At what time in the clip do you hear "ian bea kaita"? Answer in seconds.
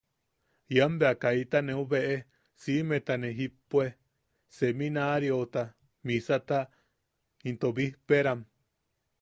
0.75-1.59